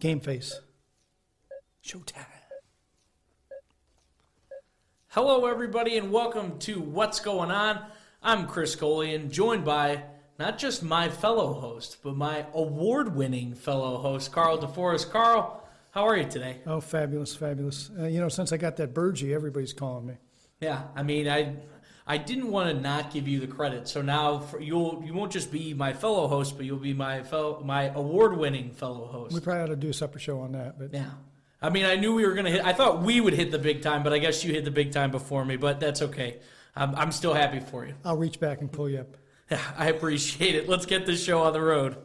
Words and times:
Game 0.00 0.20
face. 0.20 0.60
Showtime. 1.84 2.24
Hello, 5.08 5.46
everybody, 5.46 5.98
and 5.98 6.12
welcome 6.12 6.60
to 6.60 6.80
What's 6.80 7.18
Going 7.18 7.50
On. 7.50 7.84
I'm 8.22 8.46
Chris 8.46 8.76
Golian, 8.76 9.28
joined 9.28 9.64
by 9.64 10.04
not 10.38 10.56
just 10.56 10.84
my 10.84 11.08
fellow 11.08 11.52
host, 11.54 11.96
but 12.04 12.14
my 12.14 12.46
award 12.54 13.16
winning 13.16 13.56
fellow 13.56 13.98
host, 13.98 14.30
Carl 14.30 14.58
DeForest. 14.58 15.10
Carl, 15.10 15.68
how 15.90 16.06
are 16.06 16.16
you 16.16 16.28
today? 16.28 16.58
Oh, 16.64 16.80
fabulous, 16.80 17.34
fabulous. 17.34 17.90
Uh, 17.98 18.06
you 18.06 18.20
know, 18.20 18.28
since 18.28 18.52
I 18.52 18.56
got 18.56 18.76
that 18.76 18.94
Burgee, 18.94 19.34
everybody's 19.34 19.72
calling 19.72 20.06
me. 20.06 20.14
Yeah, 20.60 20.84
I 20.94 21.02
mean, 21.02 21.28
I 21.28 21.56
I 22.10 22.16
didn't 22.16 22.50
want 22.50 22.74
to 22.74 22.80
not 22.80 23.12
give 23.12 23.28
you 23.28 23.38
the 23.38 23.46
credit, 23.46 23.86
so 23.86 24.00
now 24.00 24.38
for, 24.38 24.58
you'll 24.58 25.02
you 25.04 25.12
won't 25.12 25.30
just 25.30 25.52
be 25.52 25.74
my 25.74 25.92
fellow 25.92 26.26
host, 26.26 26.56
but 26.56 26.64
you'll 26.64 26.78
be 26.78 26.94
my 26.94 27.22
fellow 27.22 27.62
my 27.62 27.92
award 27.94 28.34
winning 28.34 28.70
fellow 28.70 29.06
host. 29.06 29.34
We 29.34 29.40
probably 29.40 29.64
ought 29.64 29.66
to 29.66 29.76
do 29.76 29.90
a 29.90 29.92
separate 29.92 30.22
show 30.22 30.40
on 30.40 30.52
that, 30.52 30.78
but 30.78 30.94
yeah. 30.94 31.10
I 31.60 31.68
mean, 31.68 31.84
I 31.84 31.96
knew 31.96 32.14
we 32.14 32.24
were 32.24 32.32
going 32.32 32.46
to 32.46 32.50
hit. 32.50 32.64
I 32.64 32.72
thought 32.72 33.02
we 33.02 33.20
would 33.20 33.34
hit 33.34 33.50
the 33.50 33.58
big 33.58 33.82
time, 33.82 34.02
but 34.02 34.14
I 34.14 34.18
guess 34.18 34.42
you 34.42 34.54
hit 34.54 34.64
the 34.64 34.70
big 34.70 34.92
time 34.92 35.10
before 35.10 35.44
me. 35.44 35.56
But 35.56 35.80
that's 35.80 36.00
okay. 36.00 36.38
I'm, 36.74 36.94
I'm 36.94 37.12
still 37.12 37.34
happy 37.34 37.60
for 37.60 37.84
you. 37.84 37.94
I'll 38.04 38.16
reach 38.16 38.40
back 38.40 38.62
and 38.62 38.72
pull 38.72 38.88
you 38.88 39.00
up. 39.00 39.16
Yeah, 39.50 39.60
I 39.76 39.88
appreciate 39.88 40.54
it. 40.54 40.68
Let's 40.68 40.86
get 40.86 41.04
this 41.04 41.22
show 41.22 41.42
on 41.42 41.52
the 41.52 41.60
road. 41.60 41.96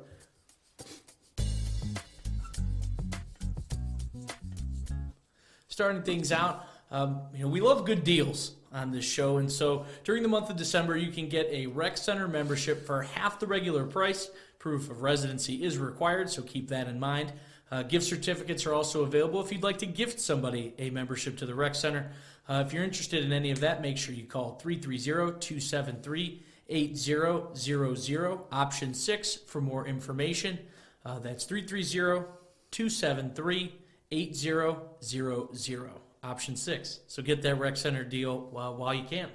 Starting 5.70 6.02
things 6.04 6.32
out, 6.32 6.68
um, 6.92 7.22
you 7.34 7.44
know, 7.44 7.48
we 7.48 7.62
love 7.62 7.86
good 7.86 8.04
deals 8.04 8.54
on 8.74 8.92
this 8.92 9.06
show, 9.06 9.38
and 9.38 9.52
so 9.52 9.86
during 10.04 10.24
the 10.24 10.30
month 10.30 10.50
of 10.50 10.56
December, 10.56 10.98
you 10.98 11.12
can 11.12 11.30
get 11.30 11.48
a 11.52 11.68
rec 11.68 11.98
center 11.98 12.28
membership 12.28 12.86
for 12.86 13.04
half 13.04 13.40
the 13.40 13.48
regular 13.48 13.86
price. 13.86 14.30
Proof 14.60 14.90
of 14.90 15.02
residency 15.02 15.64
is 15.64 15.78
required, 15.78 16.30
so 16.30 16.42
keep 16.42 16.70
that 16.70 16.88
in 16.88 17.00
mind. 17.00 17.34
Uh, 17.72 17.84
gift 17.84 18.06
certificates 18.06 18.66
are 18.66 18.74
also 18.74 19.04
available 19.04 19.42
if 19.42 19.52
you'd 19.52 19.64
like 19.64 19.80
to 19.80 19.86
gift 19.86 20.20
somebody 20.20 20.74
a 20.78 20.90
membership 20.90 21.38
to 21.38 21.46
the 21.46 21.56
rec 21.56 21.76
center. 21.76 22.12
Uh, 22.48 22.64
if 22.66 22.74
you're 22.74 22.84
interested 22.84 23.24
in 23.24 23.32
any 23.32 23.52
of 23.52 23.60
that, 23.62 23.82
make 23.82 23.98
sure 23.98 24.14
you 24.14 24.26
call 24.26 24.56
330 24.56 25.40
273 25.40 26.44
8000, 26.70 28.40
option 28.52 28.94
6 28.94 29.36
for 29.48 29.62
more 29.62 29.88
information. 29.88 30.60
Uh, 31.06 31.20
that's 31.20 31.46
330 31.46 32.28
273 32.72 33.76
8000, 34.12 36.03
option 36.24 36.56
6. 36.56 37.02
So 37.08 37.22
get 37.22 37.42
that 37.42 37.60
rec 37.60 37.78
center 37.78 38.04
deal 38.04 38.48
while, 38.52 38.76
while 38.76 38.94
you 38.94 39.04
can. 39.04 39.30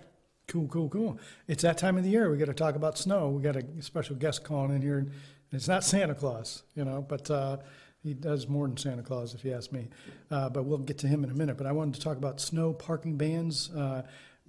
Cool, 0.47 0.67
cool, 0.69 0.89
cool. 0.89 1.19
It's 1.47 1.63
that 1.63 1.77
time 1.77 1.99
of 1.99 2.05
the 2.05 2.11
year. 2.11 2.31
We 2.31 2.39
got 2.39 2.47
to 2.47 2.55
talk 2.55 2.75
about 2.75 2.97
snow. 2.97 3.29
We 3.29 3.43
got 3.43 3.57
a 3.57 3.65
special 3.83 4.17
guest 4.17 4.45
calling 4.45 4.75
in 4.75 4.81
here. 4.81 5.07
It's 5.53 5.69
not 5.69 5.85
Santa 5.85 6.15
Claus, 6.15 6.63
you 6.75 6.85
know, 6.85 7.05
but 7.07 7.31
uh, 7.31 7.59
he 8.03 8.15
does 8.15 8.49
more 8.49 8.67
than 8.67 8.77
Santa 8.77 9.03
Claus, 9.03 9.35
if 9.35 9.45
you 9.45 9.53
ask 9.53 9.73
me. 9.73 9.89
Uh, 10.31 10.49
but 10.49 10.65
we'll 10.65 10.79
get 10.79 10.99
to 10.99 11.07
him 11.07 11.23
in 11.23 11.31
a 11.31 11.35
minute. 11.35 11.59
But 11.59 11.67
I 11.67 11.73
wanted 11.73 11.95
to 11.95 12.01
talk 12.01 12.17
about 12.17 12.41
snow 12.41 12.73
parking 12.73 13.17
bans. 13.17 13.71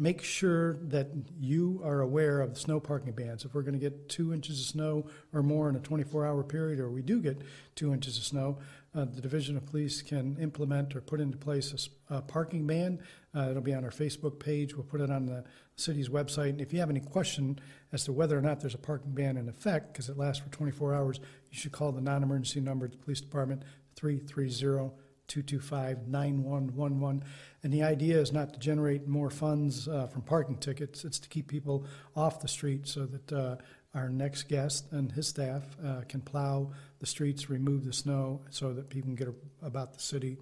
Make 0.02 0.24
sure 0.24 0.78
that 0.84 1.10
you 1.38 1.82
are 1.84 2.00
aware 2.00 2.40
of 2.40 2.54
the 2.54 2.60
snow 2.60 2.80
parking 2.80 3.12
bans. 3.12 3.44
If 3.44 3.54
we're 3.54 3.64
going 3.64 3.74
to 3.74 3.80
get 3.80 4.08
two 4.08 4.34
inches 4.34 4.62
of 4.62 4.66
snow 4.66 5.06
or 5.34 5.44
more 5.44 5.68
in 5.68 5.76
a 5.76 5.80
24 5.80 6.26
hour 6.26 6.42
period, 6.42 6.80
or 6.80 6.90
we 6.90 7.02
do 7.02 7.20
get 7.20 7.42
two 7.76 7.94
inches 7.94 8.18
of 8.18 8.24
snow, 8.24 8.60
uh, 8.96 9.04
the 9.04 9.20
Division 9.20 9.58
of 9.58 9.66
Police 9.66 10.02
can 10.02 10.38
implement 10.40 10.96
or 10.96 11.02
put 11.02 11.20
into 11.20 11.38
place 11.38 11.90
a, 12.10 12.16
a 12.16 12.22
parking 12.22 12.66
ban. 12.66 13.00
Uh, 13.36 13.50
it'll 13.50 13.62
be 13.62 13.74
on 13.74 13.84
our 13.84 13.92
Facebook 13.92 14.40
page. 14.40 14.74
We'll 14.74 14.86
put 14.86 15.02
it 15.02 15.12
on 15.12 15.26
the 15.26 15.44
city's 15.76 16.08
website. 16.08 16.52
And 16.52 16.62
if 16.62 16.72
you 16.72 16.80
have 16.80 16.90
any 16.90 17.02
question 17.02 17.60
as 17.92 18.06
to 18.06 18.14
whether 18.14 18.38
or 18.38 18.42
not 18.42 18.62
there's 18.62 18.76
a 18.76 18.80
parking 18.80 19.12
ban 19.12 19.36
in 19.36 19.50
effect, 19.50 19.92
because 19.92 20.08
it 20.08 20.18
lasts 20.18 20.42
for 20.42 20.50
24 20.50 20.96
hours, 20.96 21.20
you 21.52 21.60
should 21.60 21.74
call 21.74 21.92
the 21.92 22.00
non 22.00 22.24
emergency 22.24 22.62
number 22.62 22.86
at 22.86 22.94
the 22.94 22.98
police 22.98 23.20
department 23.20 23.64
330 23.98 24.92
225 25.30 26.08
9111. 26.08 27.24
And 27.64 27.74
the 27.74 27.84
idea 27.84 28.20
is 28.20 28.32
not 28.32 28.54
to 28.54 28.60
generate 28.60 29.08
more 29.08 29.30
funds 29.30 29.88
uh, 29.88 30.08
from 30.08 30.24
parking 30.24 30.58
tickets, 30.58 31.06
it's 31.06 31.20
to 31.20 31.30
keep 31.30 31.48
people 31.48 31.86
off 32.16 32.42
the 32.42 32.48
street 32.48 32.88
so 32.88 33.06
that 33.06 33.32
uh, 33.34 33.56
our 33.94 34.10
next 34.10 34.44
guest 34.44 34.92
and 34.92 35.12
his 35.12 35.28
staff 35.28 35.64
uh, 35.86 36.02
can 36.08 36.22
plow 36.22 36.72
the 37.00 37.06
streets, 37.06 37.50
remove 37.50 37.86
the 37.86 37.94
snow, 37.94 38.42
so 38.50 38.74
that 38.74 38.90
people 38.90 39.08
can 39.08 39.16
get 39.16 39.34
about 39.62 39.94
the 39.94 40.02
city 40.02 40.38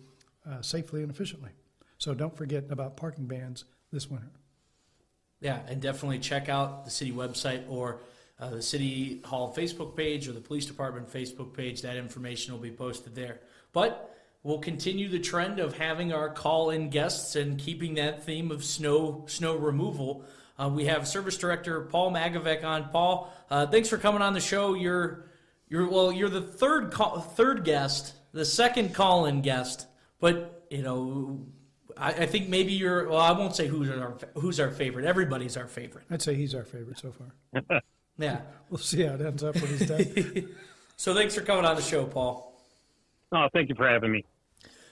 uh, 0.50 0.62
safely 0.62 1.02
and 1.02 1.12
efficiently. 1.12 1.52
So 1.98 2.14
don't 2.14 2.36
forget 2.36 2.66
about 2.70 2.98
parking 2.98 3.26
bans 3.26 3.66
this 3.92 4.10
winter. 4.10 4.32
Yeah, 5.40 5.60
and 5.68 5.82
definitely 5.82 6.20
check 6.20 6.50
out 6.50 6.86
the 6.86 6.92
city 6.92 7.12
website 7.12 7.64
or 7.70 8.02
uh, 8.40 8.52
the 8.52 8.62
City 8.62 9.22
Hall 9.26 9.54
Facebook 9.56 9.96
page 9.96 10.28
or 10.28 10.32
the 10.32 10.42
Police 10.42 10.66
Department 10.66 11.12
Facebook 11.12 11.54
page. 11.54 11.82
That 11.82 11.96
information 11.96 12.54
will 12.54 12.62
be 12.62 12.72
posted 12.72 13.16
there. 13.16 13.40
But 13.74 14.16
we'll 14.44 14.60
continue 14.60 15.10
the 15.10 15.20
trend 15.20 15.60
of 15.60 15.78
having 15.78 16.14
our 16.14 16.30
call-in 16.30 16.90
guests 16.90 17.36
and 17.36 17.58
keeping 17.58 17.96
that 17.96 18.24
theme 18.24 18.52
of 18.52 18.64
snow 18.64 19.26
snow 19.28 19.56
removal. 19.56 20.24
Uh, 20.60 20.70
we 20.70 20.86
have 20.86 21.08
Service 21.08 21.38
Director 21.38 21.82
Paul 21.82 22.12
Magovac 22.12 22.64
on. 22.64 22.90
Paul, 22.90 23.34
uh, 23.50 23.68
thanks 23.68 23.90
for 23.90 23.98
coming 23.98 24.22
on 24.22 24.34
the 24.34 24.40
show. 24.40 24.74
You're 24.74 25.26
you're 25.70 25.88
well, 25.88 26.12
you're 26.12 26.30
the 26.30 26.42
third 26.42 26.92
call, 26.92 27.20
third 27.20 27.64
guest, 27.64 28.14
the 28.32 28.46
second 28.46 28.94
call-in 28.94 29.42
guest, 29.42 29.88
but 30.20 30.66
you 30.70 30.82
know 30.82 31.46
I, 32.00 32.10
I, 32.10 32.26
think 32.26 32.50
maybe 32.50 32.74
you're. 32.74 33.08
Well, 33.08 33.20
I 33.20 33.32
won't 33.32 33.56
say 33.56 33.68
who's 33.68 33.90
our 33.90 34.18
who's 34.36 34.60
our 34.60 34.72
favorite. 34.72 35.06
Everybody's 35.06 35.58
our 35.58 35.68
favorite. 35.68 36.06
I'd 36.10 36.22
say 36.22 36.36
he's 36.36 36.54
our 36.54 36.64
favorite 36.64 37.00
so 37.00 37.12
far. 37.12 37.82
yeah, 38.18 38.42
we'll 38.70 38.78
see 38.78 39.04
how 39.04 39.16
it 39.16 39.22
ends 39.22 39.44
up 39.44 39.56
when 39.56 39.68
he's 39.68 39.88
done. 39.88 40.50
so 40.98 41.14
thanks 41.14 41.36
for 41.36 41.42
coming 41.42 41.66
on 41.66 41.76
the 41.76 41.82
show, 41.82 42.06
Paul. 42.06 42.47
Oh, 43.32 43.48
thank 43.54 43.70
you 43.70 43.76
for 43.76 43.88
having 43.88 44.12
me. 44.12 44.26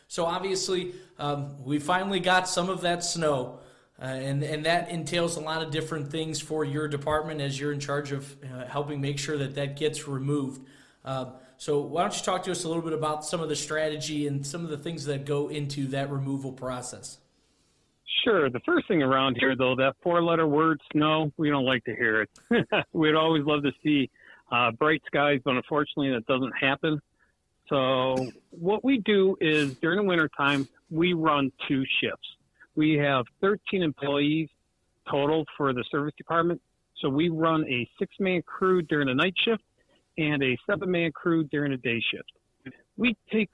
So 0.08 0.26
obviously, 0.26 0.94
um, 1.18 1.64
we 1.64 1.80
finally 1.80 2.20
got 2.20 2.48
some 2.48 2.70
of 2.70 2.82
that 2.82 3.04
snow, 3.04 3.60
uh, 4.00 4.06
and 4.06 4.44
and 4.44 4.66
that 4.66 4.90
entails 4.90 5.36
a 5.38 5.40
lot 5.40 5.62
of 5.64 5.72
different 5.72 6.12
things 6.12 6.40
for 6.40 6.64
your 6.64 6.88
department 6.88 7.42
as 7.42 7.60
you're 7.60 7.72
in 7.72 7.80
charge 7.80 8.12
of 8.12 8.36
uh, 8.44 8.66
helping 8.68 9.02
make 9.02 9.18
sure 9.18 9.38
that 9.38 9.56
that 9.56 9.78
gets 9.78 10.08
removed. 10.08 10.62
Uh, 11.04 11.32
so 11.58 11.80
why 11.80 12.02
don't 12.02 12.16
you 12.16 12.24
talk 12.24 12.44
to 12.44 12.52
us 12.52 12.66
a 12.66 12.68
little 12.68 12.84
bit 12.84 12.94
about 12.94 13.24
some 13.24 13.40
of 13.40 13.50
the 13.50 13.56
strategy 13.56 14.28
and 14.28 14.46
some 14.46 14.64
of 14.64 14.70
the 14.70 14.78
things 14.78 15.06
that 15.06 15.26
go 15.26 15.48
into 15.48 15.88
that 15.88 16.12
removal 16.12 16.52
process? 16.52 17.20
Sure. 18.24 18.50
The 18.50 18.60
first 18.62 18.88
thing 18.88 19.02
around 19.02 19.38
here, 19.40 19.56
though, 19.56 19.76
that 19.76 19.96
four-letter 20.02 20.48
word 20.48 20.82
"snow," 20.92 21.32
we 21.38 21.50
don't 21.50 21.66
like 21.66 21.84
to 21.86 21.96
hear 21.96 22.24
it. 22.24 22.68
We'd 22.94 23.16
always 23.16 23.46
love 23.46 23.64
to 23.64 23.72
see 23.84 24.10
uh, 24.52 24.72
bright 24.72 25.02
skies, 25.08 25.40
but 25.46 25.56
unfortunately, 25.56 26.12
that 26.12 26.26
doesn't 26.26 26.54
happen. 26.60 27.00
So 27.70 28.32
what 28.52 28.84
we 28.84 29.00
do 29.00 29.36
is 29.42 29.76
during 29.76 29.98
the 29.98 30.04
wintertime, 30.04 30.68
we 30.90 31.14
run 31.14 31.52
two 31.68 31.84
shifts. 32.02 32.28
We 32.76 32.94
have 32.96 33.26
13 33.42 33.82
employees 33.82 34.50
total 35.10 35.46
for 35.58 35.74
the 35.74 35.84
service 35.90 36.14
department. 36.18 36.62
So 37.02 37.10
we 37.10 37.30
run 37.30 37.66
a 37.66 37.88
six-man 38.00 38.42
crew 38.44 38.82
during 38.82 39.08
the 39.08 39.14
night 39.14 39.34
shift 39.44 39.64
and 40.18 40.42
a 40.44 40.58
seven 40.70 40.92
man 40.92 41.12
crew 41.12 41.44
during 41.46 41.74
a 41.74 41.78
day 41.78 42.02
shift. 42.12 42.32
We 42.98 43.16
take 43.32 43.50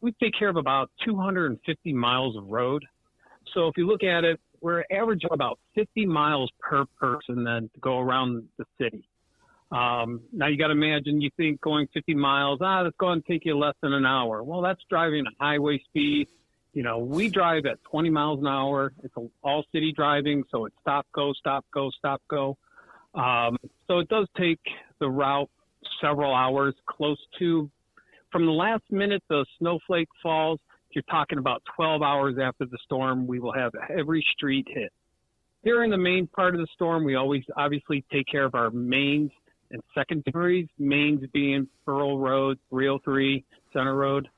we 0.00 0.12
take 0.12 0.32
care 0.38 0.48
of 0.48 0.56
about 0.56 0.90
250 1.04 1.92
miles 1.92 2.36
of 2.36 2.46
road. 2.46 2.84
So 3.52 3.68
if 3.68 3.76
you 3.76 3.86
look 3.86 4.02
at 4.02 4.24
it, 4.24 4.40
we're 4.62 4.84
averaging 4.90 5.30
about 5.32 5.58
50 5.74 6.06
miles 6.06 6.50
per 6.58 6.84
person 6.98 7.44
then 7.44 7.70
to 7.74 7.80
go 7.80 7.98
around 7.98 8.48
the 8.58 8.64
city. 8.80 9.06
Um, 9.70 10.22
now 10.32 10.48
you 10.48 10.56
got 10.56 10.68
to 10.68 10.72
imagine 10.72 11.20
you 11.20 11.30
think 11.36 11.60
going 11.60 11.86
50 11.94 12.14
miles, 12.14 12.58
ah, 12.60 12.82
that's 12.82 12.96
going 12.98 13.22
to 13.22 13.28
take 13.28 13.44
you 13.44 13.56
less 13.56 13.74
than 13.82 13.92
an 13.92 14.04
hour. 14.04 14.42
Well, 14.42 14.62
that's 14.62 14.80
driving 14.90 15.24
at 15.26 15.32
highway 15.38 15.80
speed. 15.88 16.28
You 16.72 16.82
know, 16.82 16.98
we 16.98 17.28
drive 17.28 17.66
at 17.66 17.82
20 17.84 18.10
miles 18.10 18.40
an 18.40 18.46
hour. 18.46 18.92
It's 19.02 19.14
all 19.42 19.64
city 19.72 19.92
driving, 19.92 20.44
so 20.50 20.66
it's 20.66 20.76
stop, 20.80 21.06
go, 21.12 21.32
stop, 21.32 21.64
go, 21.72 21.90
stop, 21.90 22.20
go. 22.28 22.56
Um, 23.14 23.58
so 23.86 23.98
it 23.98 24.08
does 24.08 24.28
take 24.36 24.60
the 24.98 25.08
route 25.08 25.50
several 26.00 26.34
hours, 26.34 26.74
close 26.86 27.18
to 27.38 27.70
from 28.30 28.46
the 28.46 28.52
last 28.52 28.84
minute 28.90 29.22
the 29.28 29.44
snowflake 29.58 30.08
falls. 30.22 30.60
You're 30.92 31.02
talking 31.10 31.38
about 31.38 31.62
12 31.76 32.02
hours 32.02 32.36
after 32.40 32.64
the 32.64 32.78
storm. 32.84 33.26
We 33.26 33.38
will 33.38 33.52
have 33.52 33.72
every 33.96 34.24
street 34.32 34.66
hit. 34.68 34.92
During 35.64 35.90
the 35.90 35.98
main 35.98 36.26
part 36.26 36.54
of 36.54 36.60
the 36.60 36.66
storm, 36.74 37.04
we 37.04 37.16
always 37.16 37.44
obviously 37.56 38.04
take 38.12 38.26
care 38.26 38.44
of 38.44 38.54
our 38.54 38.70
mains 38.70 39.30
and 39.70 39.82
secondaries. 39.94 40.68
Mains 40.78 41.22
being 41.32 41.68
Pearl 41.84 42.18
Road, 42.18 42.58
303, 42.70 43.44
Center 43.72 43.94
Road, 43.94 44.28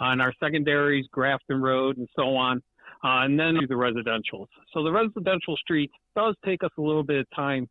uh, 0.00 0.06
and 0.06 0.22
our 0.22 0.32
secondaries, 0.40 1.06
Grafton 1.10 1.60
Road, 1.60 1.96
and 1.98 2.08
so 2.16 2.36
on. 2.36 2.62
Uh, 3.04 3.24
and 3.24 3.38
then 3.38 3.56
the 3.68 3.74
residentials. 3.74 4.46
So 4.72 4.84
the 4.84 4.92
residential 4.92 5.56
streets 5.56 5.92
does 6.14 6.36
take 6.44 6.62
us 6.62 6.70
a 6.78 6.80
little 6.80 7.02
bit 7.02 7.18
of 7.18 7.26
time 7.34 7.68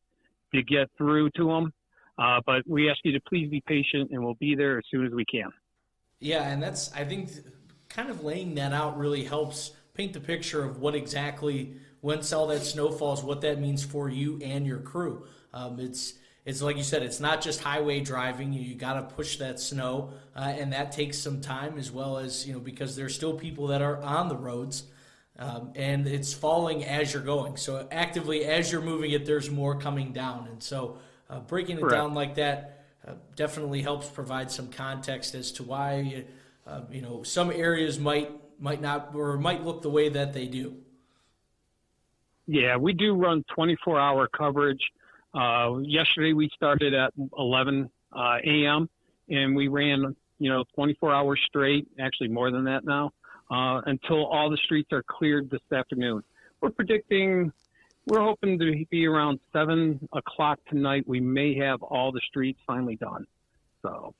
to 0.53 0.61
get 0.61 0.89
through 0.97 1.29
to 1.37 1.47
them. 1.47 1.73
Uh, 2.17 2.41
but 2.45 2.67
we 2.67 2.89
ask 2.89 2.99
you 3.03 3.13
to 3.13 3.21
please 3.21 3.49
be 3.49 3.63
patient, 3.65 4.11
and 4.11 4.23
we'll 4.23 4.35
be 4.35 4.55
there 4.55 4.77
as 4.77 4.83
soon 4.91 5.05
as 5.05 5.13
we 5.13 5.23
can. 5.25 5.49
Yeah, 6.19 6.49
and 6.49 6.61
that's 6.61 6.93
I 6.93 7.05
think 7.05 7.29
kind 7.89 8.09
of 8.09 8.23
laying 8.23 8.55
that 8.55 8.73
out 8.73 8.97
really 8.97 9.23
helps 9.23 9.71
paint 9.93 10.13
the 10.13 10.19
picture 10.19 10.63
of 10.63 10.79
what 10.79 10.95
exactly 10.95 11.75
once 12.01 12.31
all 12.33 12.47
that 12.47 12.63
snow 12.63 12.91
falls, 12.91 13.23
what 13.23 13.41
that 13.41 13.59
means 13.59 13.83
for 13.83 14.09
you 14.09 14.39
and 14.43 14.65
your 14.65 14.79
crew. 14.79 15.25
Um, 15.53 15.79
it's 15.79 16.15
it's 16.45 16.61
like 16.61 16.75
you 16.75 16.83
said, 16.83 17.03
it's 17.03 17.19
not 17.19 17.41
just 17.41 17.61
highway 17.61 17.99
driving. 17.99 18.51
You, 18.51 18.61
you 18.61 18.75
got 18.75 18.93
to 18.93 19.15
push 19.15 19.37
that 19.37 19.59
snow, 19.59 20.11
uh, 20.35 20.53
and 20.57 20.73
that 20.73 20.91
takes 20.91 21.17
some 21.17 21.39
time 21.39 21.77
as 21.77 21.91
well 21.91 22.17
as 22.17 22.47
you 22.47 22.53
know 22.53 22.59
because 22.59 22.95
there's 22.95 23.13
still 23.13 23.33
people 23.33 23.67
that 23.67 23.81
are 23.81 24.01
on 24.01 24.27
the 24.27 24.35
roads, 24.35 24.83
um, 25.37 25.71
and 25.75 26.07
it's 26.07 26.33
falling 26.33 26.83
as 26.83 27.13
you're 27.13 27.21
going. 27.21 27.57
So 27.57 27.87
actively 27.91 28.45
as 28.45 28.71
you're 28.71 28.81
moving 28.81 29.11
it, 29.11 29.25
there's 29.25 29.51
more 29.51 29.75
coming 29.75 30.13
down, 30.13 30.47
and 30.47 30.63
so 30.63 30.97
uh, 31.29 31.41
breaking 31.41 31.77
it 31.77 31.81
Correct. 31.81 31.95
down 31.95 32.13
like 32.15 32.35
that 32.35 32.85
uh, 33.07 33.13
definitely 33.35 33.83
helps 33.83 34.09
provide 34.09 34.51
some 34.51 34.69
context 34.69 35.35
as 35.35 35.51
to 35.53 35.63
why 35.63 36.25
uh, 36.65 36.81
you 36.91 37.01
know 37.01 37.21
some 37.21 37.51
areas 37.51 37.99
might 37.99 38.31
might 38.59 38.81
not 38.81 39.11
or 39.13 39.37
might 39.37 39.63
look 39.63 39.83
the 39.83 39.89
way 39.91 40.09
that 40.09 40.33
they 40.33 40.47
do. 40.47 40.75
Yeah, 42.47 42.77
we 42.77 42.93
do 42.93 43.13
run 43.13 43.43
24 43.55 43.99
hour 43.99 44.27
coverage. 44.27 44.81
Uh, 45.33 45.77
yesterday 45.83 46.33
we 46.33 46.49
started 46.53 46.93
at 46.93 47.13
11 47.37 47.89
uh, 48.13 48.37
a.m. 48.43 48.89
and 49.29 49.55
we 49.55 49.67
ran, 49.67 50.15
you 50.39 50.49
know, 50.49 50.63
24 50.75 51.13
hours 51.13 51.39
straight, 51.45 51.87
actually 51.99 52.27
more 52.27 52.51
than 52.51 52.65
that 52.65 52.83
now, 52.83 53.11
uh, 53.49 53.81
until 53.85 54.25
all 54.25 54.49
the 54.49 54.57
streets 54.57 54.91
are 54.91 55.03
cleared 55.03 55.49
this 55.49 55.61
afternoon. 55.73 56.21
We're 56.61 56.71
predicting, 56.71 57.51
we're 58.07 58.21
hoping 58.21 58.59
to 58.59 58.85
be 58.89 59.07
around 59.07 59.39
7 59.53 60.07
o'clock 60.13 60.59
tonight. 60.69 61.07
We 61.07 61.21
may 61.21 61.55
have 61.59 61.81
all 61.81 62.11
the 62.11 62.21
streets 62.27 62.59
finally 62.67 62.97
done. 62.97 63.25
So, 63.83 64.13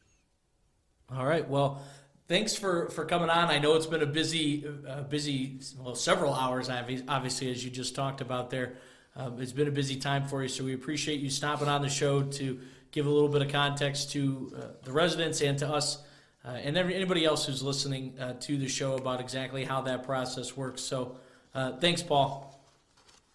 All 1.13 1.25
right. 1.25 1.47
Well, 1.47 1.81
thanks 2.29 2.55
for, 2.55 2.89
for 2.89 3.03
coming 3.03 3.29
on. 3.29 3.49
I 3.49 3.59
know 3.59 3.75
it's 3.75 3.85
been 3.85 4.01
a 4.01 4.07
busy, 4.07 4.65
uh, 4.87 5.01
busy, 5.03 5.59
well, 5.77 5.93
several 5.93 6.33
hours, 6.33 6.69
obvi- 6.69 7.03
obviously, 7.07 7.51
as 7.51 7.65
you 7.65 7.69
just 7.69 7.95
talked 7.95 8.21
about 8.21 8.49
there. 8.49 8.77
Um, 9.15 9.41
it's 9.41 9.51
been 9.51 9.67
a 9.67 9.71
busy 9.71 9.97
time 9.97 10.25
for 10.27 10.41
you, 10.41 10.47
so 10.47 10.63
we 10.63 10.73
appreciate 10.73 11.19
you 11.19 11.29
stopping 11.29 11.67
on 11.67 11.81
the 11.81 11.89
show 11.89 12.23
to 12.23 12.59
give 12.91 13.05
a 13.05 13.09
little 13.09 13.29
bit 13.29 13.41
of 13.41 13.51
context 13.51 14.11
to 14.11 14.53
uh, 14.55 14.61
the 14.83 14.91
residents 14.91 15.41
and 15.41 15.57
to 15.59 15.67
us 15.67 16.03
uh, 16.43 16.49
and 16.49 16.77
every, 16.77 16.95
anybody 16.95 17.23
else 17.23 17.45
who's 17.45 17.61
listening 17.61 18.17
uh, 18.19 18.33
to 18.39 18.57
the 18.57 18.67
show 18.67 18.95
about 18.95 19.19
exactly 19.19 19.63
how 19.63 19.81
that 19.81 20.03
process 20.03 20.57
works. 20.57 20.81
So, 20.81 21.17
uh, 21.53 21.73
thanks, 21.73 22.01
Paul. 22.01 22.59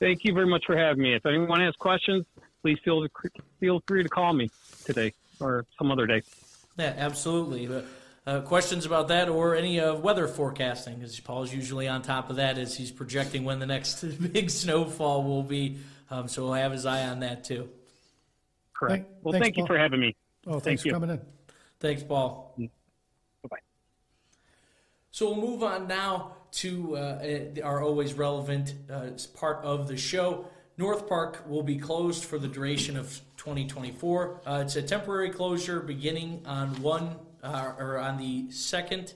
thank 0.00 0.24
you 0.24 0.32
very 0.32 0.46
much 0.46 0.64
for 0.66 0.76
having 0.76 1.02
me. 1.02 1.14
If 1.14 1.24
anyone 1.24 1.60
has 1.60 1.76
questions, 1.76 2.24
please 2.62 2.78
feel, 2.84 3.06
feel 3.60 3.82
free 3.86 4.02
to 4.02 4.08
call 4.08 4.32
me 4.32 4.50
today 4.84 5.12
or 5.40 5.66
some 5.78 5.92
other 5.92 6.06
day. 6.06 6.22
Yeah, 6.78 6.94
absolutely. 6.96 7.68
Uh, 7.68 7.82
uh, 8.26 8.40
questions 8.40 8.86
about 8.86 9.08
that 9.08 9.28
or 9.28 9.54
any 9.54 9.80
uh, 9.80 9.94
weather 9.94 10.26
forecasting? 10.26 10.96
Because 10.96 11.18
Paul's 11.20 11.52
usually 11.52 11.88
on 11.88 12.02
top 12.02 12.28
of 12.30 12.36
that 12.36 12.58
as 12.58 12.76
he's 12.76 12.90
projecting 12.90 13.44
when 13.44 13.58
the 13.58 13.66
next 13.66 14.02
big 14.32 14.50
snowfall 14.50 15.22
will 15.22 15.42
be. 15.42 15.78
Um, 16.10 16.28
so 16.28 16.44
we'll 16.44 16.54
have 16.54 16.72
his 16.72 16.86
eye 16.86 17.06
on 17.06 17.20
that 17.20 17.44
too. 17.44 17.68
Correct. 18.72 19.04
Thank- 19.04 19.24
well, 19.24 19.32
thanks, 19.32 19.44
thank 19.44 19.56
you 19.56 19.62
Paul. 19.62 19.66
for 19.68 19.78
having 19.78 20.00
me. 20.00 20.16
Oh, 20.46 20.52
thanks 20.52 20.64
Thank 20.64 20.80
for 20.80 20.88
you. 20.88 20.92
coming 20.92 21.10
in. 21.10 21.20
Thanks, 21.80 22.02
Paul. 22.02 22.54
Bye-bye. 22.56 23.58
So 25.10 25.26
we'll 25.32 25.48
move 25.48 25.62
on 25.64 25.88
now 25.88 26.36
to 26.52 26.96
uh, 26.96 27.44
our 27.64 27.82
always 27.82 28.14
relevant 28.14 28.74
uh, 28.90 29.08
part 29.34 29.64
of 29.64 29.88
the 29.88 29.96
show. 29.96 30.46
North 30.78 31.08
Park 31.08 31.42
will 31.48 31.62
be 31.62 31.76
closed 31.76 32.24
for 32.24 32.38
the 32.38 32.48
duration 32.48 32.96
of 32.96 33.20
2024. 33.38 34.40
Uh, 34.46 34.62
it's 34.64 34.76
a 34.76 34.82
temporary 34.82 35.30
closure 35.30 35.80
beginning 35.80 36.42
on 36.46 36.68
one 36.80 37.16
uh, 37.46 37.74
or 37.78 37.98
on 37.98 38.18
the 38.18 38.50
second 38.50 39.14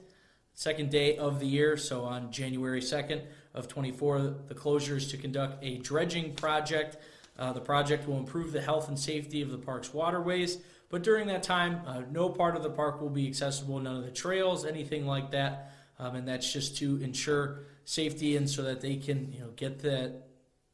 second 0.55 0.91
day 0.91 1.17
of 1.17 1.41
the 1.41 1.47
year. 1.47 1.77
So 1.77 2.05
on 2.05 2.31
January 2.31 2.82
2nd 2.82 3.23
of 3.55 3.67
24, 3.67 4.35
the 4.47 4.55
closure 4.55 4.97
is 4.97 5.11
to 5.11 5.17
conduct 5.17 5.65
a 5.65 5.79
dredging 5.79 6.35
project. 6.35 6.99
Uh, 7.38 7.55
the 7.55 7.61
project 7.61 8.06
will 8.06 8.19
improve 8.19 8.53
the 8.53 8.61
health 8.61 8.88
and 8.88 8.99
safety 8.99 9.41
of 9.41 9.50
the 9.50 9.56
park's 9.56 9.94
waterways. 9.94 10.59
But 10.91 11.03
during 11.03 11.29
that 11.29 11.43
time, 11.43 11.81
uh, 11.87 12.03
no 12.11 12.29
part 12.29 12.56
of 12.56 12.62
the 12.62 12.69
park 12.71 13.00
will 13.00 13.09
be 13.09 13.27
accessible, 13.27 13.79
none 13.79 13.97
of 13.97 14.05
the 14.05 14.11
trails, 14.11 14.67
anything 14.67 15.06
like 15.06 15.31
that. 15.31 15.73
Um, 15.99 16.17
and 16.17 16.29
that's 16.29 16.53
just 16.53 16.77
to 16.79 17.00
ensure 17.03 17.61
safety 17.85 18.37
and 18.37 18.49
so 18.49 18.62
that 18.62 18.81
they 18.81 18.97
can, 18.97 19.32
you 19.32 19.41
know, 19.41 19.50
get 19.56 19.79
that 19.81 20.27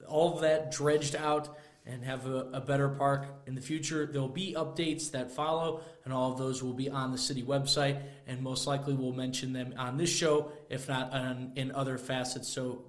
all 0.08 0.34
of 0.34 0.40
that 0.40 0.70
dredged 0.70 1.14
out 1.14 1.56
and 1.86 2.04
have 2.04 2.26
a, 2.26 2.50
a 2.52 2.60
better 2.60 2.88
park 2.88 3.26
in 3.46 3.54
the 3.54 3.60
future. 3.60 4.06
There'll 4.06 4.28
be 4.28 4.54
updates 4.54 5.12
that 5.12 5.30
follow, 5.30 5.82
and 6.04 6.12
all 6.12 6.32
of 6.32 6.38
those 6.38 6.62
will 6.62 6.74
be 6.74 6.90
on 6.90 7.12
the 7.12 7.18
city 7.18 7.42
website, 7.42 8.02
and 8.26 8.42
most 8.42 8.66
likely 8.66 8.94
we'll 8.94 9.12
mention 9.12 9.52
them 9.52 9.72
on 9.78 9.96
this 9.96 10.10
show, 10.10 10.50
if 10.68 10.88
not 10.88 11.12
on, 11.12 11.52
in 11.54 11.70
other 11.72 11.96
facets. 11.96 12.48
So 12.48 12.84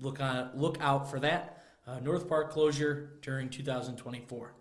look 0.00 0.20
on, 0.20 0.50
look 0.54 0.78
out 0.80 1.10
for 1.10 1.20
that. 1.20 1.62
Uh, 1.86 2.00
North 2.00 2.28
Park 2.28 2.50
closure 2.50 3.18
during 3.22 3.48
2024. 3.48 4.52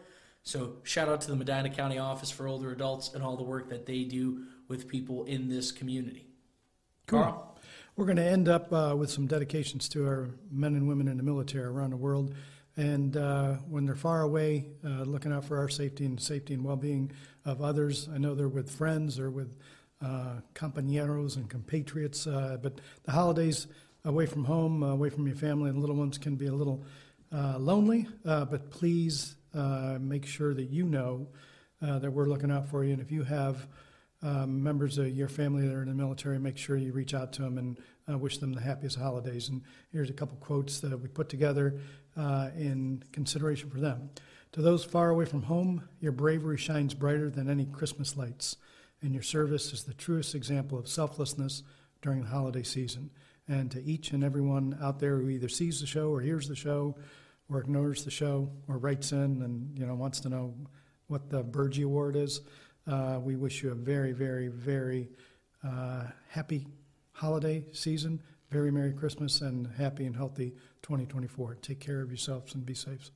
So, 0.44 0.76
shout 0.82 1.08
out 1.08 1.23
to 1.23 1.29
the 1.29 1.37
Medina 1.37 1.70
County 1.70 1.99
Office 1.99 2.31
for 2.31 2.46
Older 2.46 2.70
Adults 2.70 3.12
and 3.14 3.23
all 3.23 3.37
the 3.37 3.43
work 3.43 3.70
that 3.70 3.87
they 3.87 4.05
do 4.05 4.44
with 4.69 4.88
people 4.88 5.25
in 5.25 5.49
this 5.49 5.73
community. 5.73 6.26
Cool. 7.06 7.23
Carl? 7.23 7.58
We're 7.96 8.06
going 8.06 8.17
to 8.17 8.25
end 8.25 8.49
up 8.49 8.73
uh, 8.73 8.94
with 8.96 9.11
some 9.11 9.26
dedications 9.26 9.88
to 9.91 10.06
our 10.06 10.31
men 10.50 10.75
and 10.75 10.87
women 10.87 11.08
in 11.08 11.17
the 11.17 11.23
military 11.23 11.64
around 11.64 11.91
the 11.91 11.96
world. 11.96 12.35
And 12.76 13.17
uh, 13.17 13.55
when 13.69 13.87
they're 13.87 13.94
far 13.94 14.23
away, 14.23 14.67
uh, 14.85 15.05
looking 15.05 15.32
out 15.32 15.44
for 15.44 15.58
our 15.58 15.69
safety 15.69 16.05
and 16.05 16.20
safety 16.20 16.55
and 16.55 16.64
well 16.64 16.76
being 16.76 17.12
of 17.44 17.62
others. 17.62 18.08
I 18.12 18.19
know 18.19 18.35
they're 18.35 18.49
with 18.49 18.70
friends 18.70 19.19
or 19.19 19.31
with 19.31 19.56
uh, 20.02 20.41
compañeros 20.55 21.37
and 21.37 21.49
compatriots, 21.49 22.26
uh, 22.26 22.58
but 22.61 22.81
the 23.05 23.12
holidays 23.12 23.67
away 24.05 24.26
from 24.26 24.44
home, 24.44 24.82
away 24.82 25.08
from 25.08 25.26
your 25.26 25.37
family 25.37 25.70
and 25.70 25.79
little 25.79 25.96
ones 25.96 26.19
can 26.19 26.37
be 26.37 26.46
a 26.46 26.52
little 26.52 26.85
uh, 27.32 27.58
lonely. 27.58 28.06
Uh, 28.25 28.44
but 28.44 28.70
please 28.70 29.37
uh, 29.55 29.99
make 30.01 30.27
sure 30.27 30.55
that 30.55 30.70
you 30.70 30.84
know 30.84 31.27
uh, 31.82 31.99
that 31.99 32.11
we're 32.11 32.27
looking 32.27 32.51
out 32.51 32.69
for 32.69 32.84
you. 32.84 32.93
And 32.93 33.03
if 33.03 33.11
you 33.11 33.23
have 33.23 33.67
um, 34.23 34.63
members 34.63 34.99
of 34.99 35.08
your 35.08 35.29
family 35.29 35.67
that 35.67 35.75
are 35.75 35.82
in 35.82 35.89
the 35.89 35.94
military, 35.94 36.39
make 36.39 36.56
sure 36.56 36.77
you 36.77 36.93
reach 36.93 37.15
out 37.15 37.32
to 37.34 37.43
them 37.43 37.58
and 37.58 37.79
uh, 38.11 38.17
wish 38.17 38.39
them 38.39 38.53
the 38.53 38.61
happiest 38.61 38.99
holidays. 38.99 39.49
And 39.49 39.63
here's 39.93 40.11
a 40.11 40.15
couple 40.15 40.37
quotes 40.39 40.81
that 40.81 40.99
we 40.99 41.08
put 41.08 41.29
together 41.29 41.79
uh, 42.17 42.51
in 42.56 43.03
consideration 43.13 43.70
for 43.70 43.81
them. 43.81 44.11
To 44.53 44.63
those 44.63 44.84
far 44.84 45.11
away 45.11 45.25
from 45.25 45.43
home, 45.43 45.89
your 46.01 46.13
bravery 46.13 46.56
shines 46.56 46.94
brighter 46.94 47.29
than 47.29 47.51
any 47.51 47.67
Christmas 47.67 48.17
lights, 48.17 48.56
and 49.03 49.13
your 49.13 49.23
service 49.23 49.73
is 49.73 49.84
the 49.84 49.94
truest 49.94 50.34
example 50.34 50.79
of 50.79 50.89
selflessness 50.89 51.63
during 52.03 52.23
the 52.23 52.29
holiday 52.29 52.63
season. 52.63 53.11
And 53.49 53.70
to 53.73 53.82
each 53.82 54.13
and 54.13 54.25
everyone 54.25 54.79
out 54.81 55.01
there 55.01 55.19
who 55.19 55.29
either 55.29 55.49
sees 55.49 55.81
the 55.81 55.87
show 55.87 56.11
or 56.11 56.20
hears 56.20 56.49
the 56.49 56.56
show 56.56 56.96
or 57.51 57.60
ignores 57.60 58.05
the 58.05 58.10
show 58.10 58.51
or 58.69 58.79
writes 58.79 59.13
in 59.13 59.43
and 59.43 59.79
you 59.79 59.86
know 59.86 59.94
wants 59.94 60.20
to 60.20 60.29
know 60.29 60.55
what 61.06 61.29
the 61.31 61.43
Burgie 61.43 61.82
Award 61.82 62.17
is, 62.17 62.41
uh, 62.86 63.19
we 63.22 63.36
wish 63.36 63.63
you 63.63 63.72
a 63.72 63.74
very, 63.74 64.13
very, 64.13 64.48
very 64.48 65.08
uh, 65.63 66.05
happy 66.29 66.67
holiday 67.13 67.65
season, 67.72 68.22
very 68.51 68.70
Merry 68.70 68.93
Christmas, 68.93 69.41
and 69.41 69.69
happy 69.77 70.06
and 70.06 70.17
healthy 70.17 70.51
2024. 70.82 71.56
Take 71.63 71.81
care 71.81 72.01
of 72.01 72.10
yourselves 72.10 72.55
and 72.55 72.65
be 72.65 72.74
safe. 72.74 73.10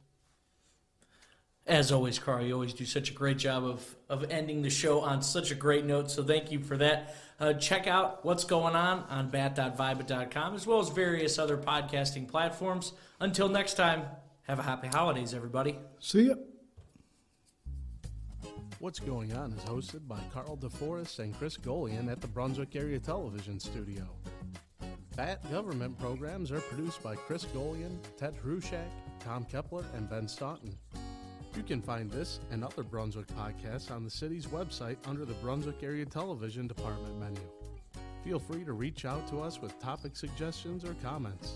As 1.68 1.92
always, 1.92 2.18
Carl, 2.18 2.42
you 2.42 2.54
always 2.54 2.72
do 2.72 2.86
such 2.86 3.10
a 3.10 3.12
great 3.12 3.36
job 3.36 3.62
of, 3.62 3.94
of 4.08 4.30
ending 4.30 4.62
the 4.62 4.70
show 4.70 5.00
on 5.02 5.20
such 5.20 5.50
a 5.50 5.54
great 5.54 5.84
note. 5.84 6.10
So 6.10 6.24
thank 6.24 6.50
you 6.50 6.60
for 6.60 6.78
that. 6.78 7.14
Uh, 7.38 7.52
check 7.52 7.86
out 7.86 8.24
what's 8.24 8.44
going 8.44 8.74
on 8.74 9.04
on 9.10 9.28
bat.vibit.com 9.28 10.54
as 10.54 10.66
well 10.66 10.80
as 10.80 10.88
various 10.88 11.38
other 11.38 11.58
podcasting 11.58 12.26
platforms. 12.26 12.94
Until 13.20 13.50
next 13.50 13.74
time, 13.74 14.04
have 14.44 14.58
a 14.58 14.62
happy 14.62 14.88
holidays, 14.88 15.34
everybody. 15.34 15.76
See 16.00 16.28
ya. 16.28 16.34
What's 18.78 19.00
Going 19.00 19.34
On 19.34 19.52
is 19.52 19.62
hosted 19.64 20.08
by 20.08 20.20
Carl 20.32 20.56
DeForest 20.56 21.18
and 21.18 21.36
Chris 21.36 21.58
Golian 21.58 22.10
at 22.10 22.20
the 22.22 22.28
Brunswick 22.28 22.76
Area 22.76 22.98
Television 22.98 23.60
Studio. 23.60 24.08
BAT 25.16 25.50
government 25.50 25.98
programs 25.98 26.50
are 26.50 26.60
produced 26.60 27.02
by 27.02 27.16
Chris 27.16 27.44
Golian, 27.46 27.98
Ted 28.16 28.36
Hrushak, 28.42 28.88
Tom 29.18 29.44
Kepler, 29.44 29.84
and 29.94 30.08
Ben 30.08 30.28
Staunton. 30.28 30.72
You 31.56 31.62
can 31.62 31.82
find 31.82 32.10
this 32.10 32.40
and 32.50 32.64
other 32.64 32.82
Brunswick 32.82 33.26
podcasts 33.28 33.90
on 33.90 34.04
the 34.04 34.10
city's 34.10 34.46
website 34.46 34.96
under 35.06 35.24
the 35.24 35.34
Brunswick 35.34 35.82
Area 35.82 36.04
Television 36.04 36.66
Department 36.66 37.18
menu. 37.18 37.40
Feel 38.24 38.38
free 38.38 38.64
to 38.64 38.72
reach 38.72 39.04
out 39.04 39.26
to 39.28 39.40
us 39.40 39.60
with 39.60 39.78
topic 39.80 40.16
suggestions 40.16 40.84
or 40.84 40.94
comments. 41.02 41.54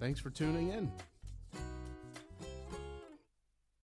Thanks 0.00 0.20
for 0.20 0.30
tuning 0.30 0.70
in. 0.70 0.90